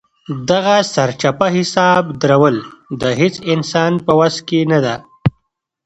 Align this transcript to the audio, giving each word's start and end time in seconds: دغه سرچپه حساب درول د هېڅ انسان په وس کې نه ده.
دغه 0.49 0.75
سرچپه 0.93 1.47
حساب 1.57 2.03
درول 2.21 2.55
د 3.01 3.03
هېڅ 3.19 3.35
انسان 3.53 3.91
په 4.05 4.11
وس 4.19 4.35
کې 4.47 4.59
نه 4.71 4.79
ده. 4.85 4.95